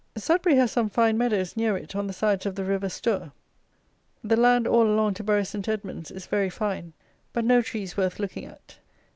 [0.17, 3.31] SUDBURY has some fine meadows near it on the sides of the river Stour.
[4.23, 6.93] The land all along to Bury Saint Edmund's is very fine;
[7.33, 8.79] but no trees worth looking at.